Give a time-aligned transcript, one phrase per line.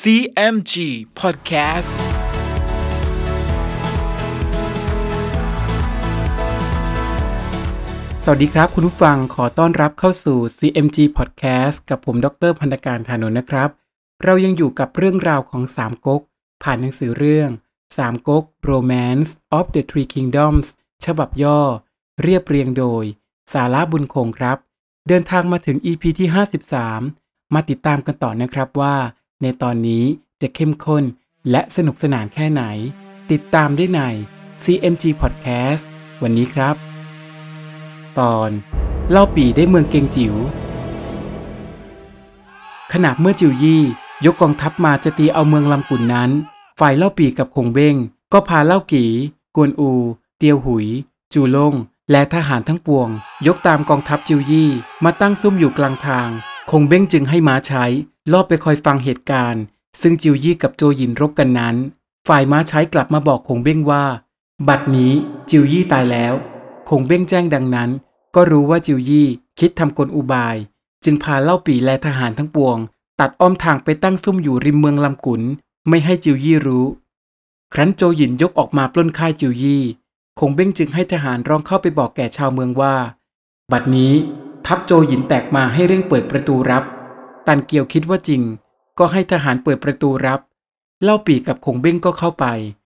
[0.00, 0.74] CMG
[1.20, 1.92] Podcast
[8.24, 13.70] สวัสดีครับ คุณผู้ฟังขอต้อนรับเข้าสู่ CMG Podcast กับผมดรพันธการธานนท์นะครับ
[14.24, 16.22] เรายังอยู่กับเรื่องราวของสามก๊ก
[16.62, 17.50] ผ่านหนังสือเรื่อง
[17.96, 20.66] สามก๊ก Romance of the Three Kingdoms
[21.04, 21.60] ฉบับย่อ
[22.22, 23.04] เรียบเรียงโดย
[23.52, 24.58] สาระบุญคงครับ
[25.08, 26.28] เดินทางมาถึง EP ที่
[26.90, 28.96] 53 มาติดตามกันต่อนะครับว่า
[29.42, 30.04] ในตอนนี้
[30.40, 31.04] จะเข้มข้น
[31.50, 32.62] และสนุกสนานแค่ไหน
[33.30, 34.00] ติดตามได้ใน
[34.64, 35.82] CMG Podcast
[36.22, 36.76] วันนี้ครับ
[38.18, 38.50] ตอน
[39.10, 40.34] เล่าปีได้เมืองเกงจิว๋ว
[42.92, 43.82] ขณะเมื่อจิวยี่
[44.24, 46.30] ยกกองทัพมาจะตีเอาเมืองลำกุนนั้น
[46.80, 47.96] ฝ่ายเล่าปีกับคงเบ้ง
[48.32, 49.04] ก็พาเล่ากี
[49.56, 49.90] กวนอู
[50.38, 50.86] เตียวหุย
[51.32, 51.74] จูลง
[52.10, 53.08] และทหารทั้งปวง
[53.46, 54.70] ยกตามกองทัพจิวยี่
[55.04, 56.28] มาตั้งซุ่มอยู่กลางทาง
[56.70, 57.84] คงเบ้งจึงให้ม้าใช้
[58.30, 59.62] ลอบไปคอยฟังเหตุการณ์
[60.00, 61.76] ซึ่งจิวยี่กับโจหยินรบกันนั้น
[62.28, 64.04] ฝ่ายม้าใช้กลับมาบอกคงเบ้งว่า
[64.68, 65.12] บัดนี้
[65.50, 66.34] จิวยี่ตายแล้ว
[66.88, 67.90] คงเบ้งแจ้งดังนั้น
[68.34, 69.26] ก็รู้ว่าจิวยี่
[69.58, 70.56] คิดทำกลอุบาย
[71.04, 72.76] จึงพาเล่าปีและทหารทั้งปวง
[73.20, 75.42] ตัดอ้อมทางไปตั้งซุ่มอยู่ริมเมืองลำกุน
[75.88, 76.86] ไม่ให้จิวยี่รู้
[77.72, 79.82] ครั้นโจหยินยกออกมาปล้นค่ายจิวยี่
[80.38, 82.94] คงเบ้งจึงให้ทหารร้องเข้าไปบอกแก่ชาวเมืองว่า
[83.72, 84.12] บัดนี้
[84.66, 86.84] ทัพโจหยินแตกมาให้เร่งเปิดประตูรับ
[87.46, 88.42] ตันเกียวคิดว่าจริง
[88.98, 90.40] ก็ให้ทหารเปิดประตูรับ
[91.02, 92.46] เล่าปีกับคงเบ้งก็เข้าไป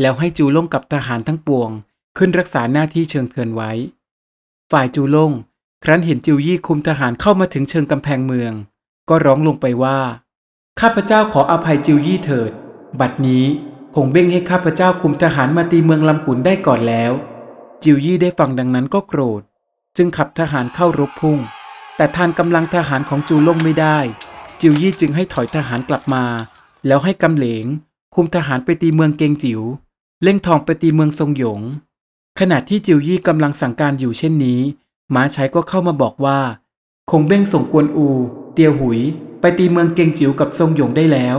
[0.00, 1.70] แล้วให้จูล่งกับทหารทั้งปวง
[2.18, 3.70] ขึ้นรักษาหน้าที่เชิงเทือนไว้
[4.70, 5.32] ฝ่ายจูล่ง
[5.84, 8.52] ครั้นเห็นจิวยี่คุมทหารเข้ามาถึงเชิงกำแพงเมือง
[9.08, 9.98] ก็ร้องลงไปว่า
[10.80, 12.52] ข้าพเจ้าขออภัยจิวยี่เถิด
[13.00, 13.44] บัดนี้
[13.94, 17.12] คงเบ้งให้ข้าพเจ้าคุมทหารมาตีเมืองลำกุนได้ก่อนแล้ว
[17.82, 19.42] จิวยี่ได้ฟังดังนั้นก็โกรธ
[19.96, 21.38] จึงขับทหารเข้ารบพุ่ง
[21.96, 23.98] แต่ทานกำลังทหารของจูล่งไม่ได้
[24.60, 26.24] จิวยี่จึงให้ถอยทหารกลับมา
[26.86, 27.64] แล้วให้กำเหลง
[28.14, 29.60] คุมทหารไปตีเมืองเกงจิว๋ว
[30.22, 31.60] เล่งทองไปตีเมืองทรงหยง
[32.40, 34.60] ขณะที่จิวยี่กำลังสั่งการอยู่เช่นนี้
[35.14, 36.40] ม้าใช้ก็เข้ามาบอกว่า
[37.10, 38.08] คงเบ้งส่งกวนอู
[38.54, 39.00] เตียวหุย
[39.40, 41.36] ไปตีเมืองเกงจิ๋วกับทรงหยงได้แล้ว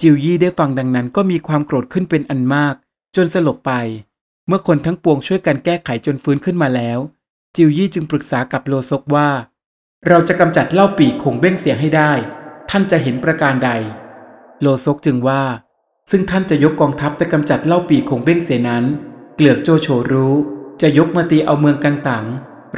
[0.00, 2.74] จิวยี่ได้ฟังดังนั้นก็มีความโกรธขึ้นเป็นอันมาก
[3.16, 3.72] จนสลบไป
[4.46, 6.98] เมื่อคนทั้งปวงช่วยกันแก้ไขจนฟื้นขึ้นมาแล้ว
[7.56, 9.28] จิวยี่จึงปรึกษากับโลซกว่า
[10.08, 12.12] เราจะกำจัดเล่าปีคงเบ้งเสียให้ได้
[12.74, 13.70] ท่านจะเห็นประการใด
[14.60, 15.42] โลซกจึงว่า
[16.10, 18.84] ซึ่งท่านจะยกกองทัพไปกำจัดเล่าปีคงเบ้งเสนั้น
[19.36, 20.34] เกลือกโจโฉรู้
[20.80, 22.24] จะยกมาตีเอาเมืองกังตัง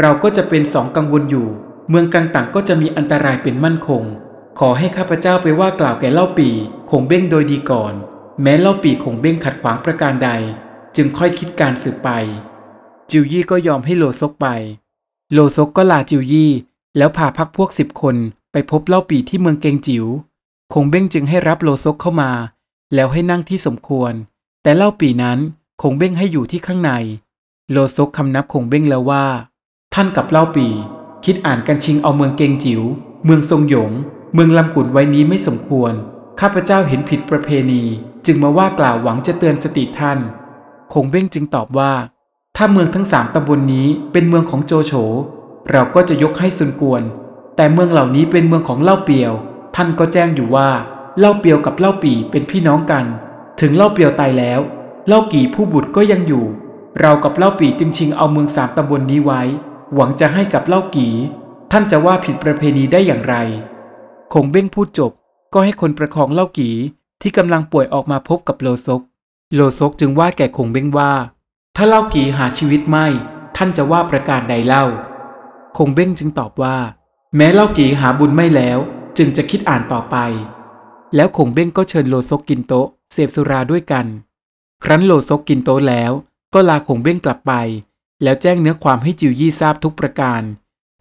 [0.00, 1.48] เราก็จะเป็นสองกังวลอยู่
[1.90, 4.02] เมืองกังตังก็จะมีอันตรายเป็นมั่นคง
[4.58, 6.48] ขอให้ข้าพเจ้าไปว่ากล่าวแก่เล่าปี
[6.90, 7.92] คงเบ้งโดยดีก่อน
[8.42, 10.30] แม้เล่าปีคงเบ้งขัดขวางประการใด
[10.96, 12.10] จึงค่อยคิดการสืบไป
[13.10, 14.46] จิวยี่ก็ยอมให้โลซกไป
[15.32, 16.50] โลซกก็ลาจิวยี่
[16.96, 18.16] แล้วพาพักพวกสิบคน
[18.56, 20.06] ไปพบเล่าปีที่เมืองเกงจิว๋ว
[20.72, 22.30] คงเบ้งจึงให้รับโลซกเข้ามา
[22.94, 24.12] แล้วให้นั่งที่สมควร
[24.62, 25.38] แต่เล่าปีนั้น
[25.82, 26.92] คงเบ้งให้อยู่ที่ข้างใน
[27.70, 29.24] โลซกคำนับคงเบ้งแล้วว่า
[29.94, 30.66] ท่านกับเล่าปี
[31.24, 32.82] คิดอ่านกันชิงเอาเมืองเกงจิว๋ว
[33.24, 33.90] เมืองทรงหยง
[34.34, 35.92] เมืองลำกุนไว้นี้ไม่สมควร
[36.40, 37.82] ข้าพเจ้าเห็นผิดประเพณี
[38.26, 40.18] จึงมาว่ากล่าวหวังจะเตือนสติท่าน
[40.92, 41.92] คงเบ้งจึงตอบว่า
[42.56, 44.92] ถ้าเมืองทั้งสามตำบลนนี้เป็นเมืองของโจโฉ
[45.70, 47.04] เราก็จะยกให้ซุนกวน
[47.56, 49.32] แต่เมืองเหล่านี้เป็นเมืองของเล่าเปียว
[49.76, 50.68] ท่านก็แจ้งอยู่ว่า
[51.18, 53.04] เล่าเปียวกับเล่าปีเป็นพี่น้องกัน
[53.60, 54.60] ถึงเล่าเปียวตายแล้ว
[55.08, 56.44] เล่ากี่ผู้บุตรก็ยังอยู่
[57.00, 59.42] เรากับเล่าปีจึงชิงเอาเมืองสามตำบลนนี้ไว้
[59.94, 61.12] หวังจะให้กับเล่ากี่
[61.72, 63.34] ท่านจะว่าผิดประเพณีได้อย่างไร
[64.32, 65.12] คงเบ้งพูดจบ
[65.52, 66.74] ก็ให้คนประคองเล่ากี่
[67.22, 69.00] ที่กำลังป่วยออกมาพบกับโลซก
[69.54, 71.12] โลซกจึงว่าแก่คงเบ้งว่า
[71.76, 73.06] ถ้าเล่ากี่หาชีวิตไม่
[73.56, 74.84] ท่านจะว่าประการใดเล่า
[75.76, 76.76] คงเบ้งจึงตอบว่า
[77.36, 78.78] แม้เล่ากี่หาบุญไม่แล้ว
[79.18, 80.16] จึงจะคิดอ่านต่อไป
[81.14, 84.06] แล้วคงเบ้งก็เชิญโลซกกินโต๊ะเสพสุราด้วยกัน
[84.84, 86.12] ครั้นโลซกกินโต๊ะแล้ว
[86.54, 87.52] ก็ลาคงเบ้งกลับไป
[88.22, 90.42] แล้วแจ้งเนื้อความให้จิวยี่ทราบทุกประการ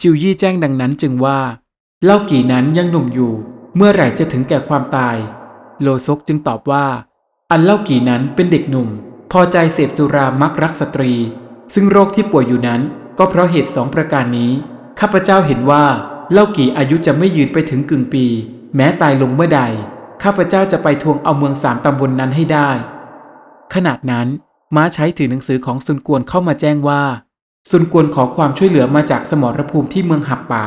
[0.02, 1.40] จิวยี่แจ้งดังนั้นจึงว่า
[2.04, 3.34] เล่ากี่นั้นยังหนุ่มอยู่
[3.76, 5.18] เมื่อไหร่จะถึงแก่ความตาย
[5.82, 6.86] โลซกจึงตอบว่า
[7.52, 8.90] อันเล่ากี่นั้นเป็นเด็กหนุ่ม
[9.32, 11.14] พอใจเสพสุรามักรักสตรี
[11.74, 12.82] ซึ่งโรคที่ป่วยอยู่นั้น
[13.18, 14.52] ก็เพราะเหตุสองประการนี้
[15.00, 15.86] ข้าพเจ้าเห็นว่า
[16.32, 18.26] เล่ากี่อายุจะไม่ยืนไปถึงกึ่งปี
[18.76, 19.62] แม้ตายลงเมื่อใด
[20.24, 22.70] ข้าพเจ้าจะไปทวงเอาเมืองสามตำบลนนั้นให้ได้
[23.74, 24.28] ขณะนั้น
[24.76, 27.04] ม้าใช้ถือหนังสือของซุนกวนเข้ามาแจ้งว่า
[27.70, 30.66] ซุนกวนขอความช่วยเหลือมาจากสมรภูมิที่เมืองหับป๋า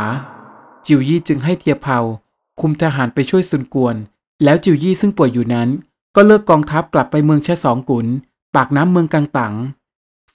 [0.87, 1.99] จิวยี่จึงให้เทียเผา
[2.61, 3.97] คุมทหารไปช่วยซุนกวน
[4.45, 5.69] แล้วจิวยี่ซึ่งป่วยอยู่นั้น
[6.17, 8.07] ก็เลิกกองทัพกลับไปเมืองแช่สองกุน
[8.55, 9.55] ปากน้ำเมืองกังตัง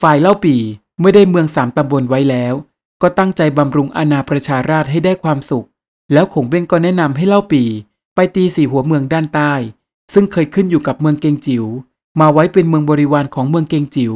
[0.01, 0.55] ฝ่ายเล่าปี
[0.99, 2.53] เมื่อได้เมืองสามตำบลไว้แล้ว
[3.01, 5.67] ก็ตั้งใจบำรุงอาณาประชาราชให้ได้ความสุข
[6.13, 7.63] แล้วขงเบ้งก็แนะนำให้เล่าปี
[8.15, 9.53] ไปตีสี่หัวเมืองด้านใต้
[10.13, 11.65] ซึ่งเคยขึ้นอยู่กับเมืองเกงจิ๋ว
[12.19, 14.13] มาไว้เป็นเมืองบริวารของเมืองเกงจิ๋ว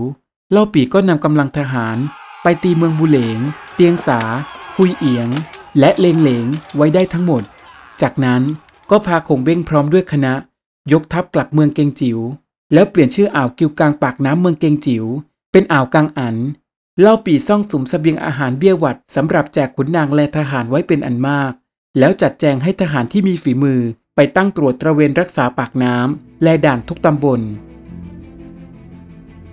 [0.51, 1.97] เล่าปีก็นำกำลังทหาร
[2.43, 3.39] ไปตีเมืองบุเหลง
[3.75, 4.19] เตียงสา
[4.75, 5.29] หุยเอียง
[5.79, 6.45] และเลงเหลง
[6.75, 7.43] ไว้ได้ทั้งหมด
[8.01, 8.41] จากนั้น
[8.89, 10.33] ก็พาคงเบ้งพร้อมด้วยคณะ
[10.93, 12.19] ยกทัพกลับเมืองเกงจิ๋ว
[12.73, 15.05] แล้วเปลี่ยนชื่ออ่าวกิวกลางปากน้ำเมืองเกงจิ๋ว
[15.51, 16.35] เป็นอ่าวกังอัน
[17.01, 21.51] เล่าปีซ่องสุมเสบียงอาหารเบี้ยหวัดสำหรับแจกขุนนางและทหารไว้เป็นอันมาก
[21.99, 23.81] แล้วจัดแจงให้ทหารที่มีฝีมือ
[24.15, 27.41] ไปตั้งตรวจตระเวนรักษาปากน้ำและด่านทุกตำบล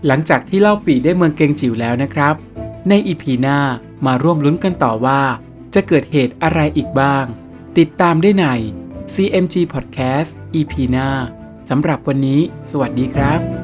[0.07, 2.35] หลังจากที่เล่าปีได้เมืองเกงจิ๋วแล้วนะครับ
[2.89, 3.59] ในอีพีหน้า
[4.07, 5.23] มาร่วมลุ้นกันต่อว่า
[5.75, 7.25] จะเกิดเหตุอะไรอีกบ้าง
[7.79, 8.47] ติดตามได้ใน
[9.15, 11.09] CMG Podcast EP หน้า
[11.71, 12.41] สำหรับวันนี้
[12.71, 13.62] สวัสดีครับ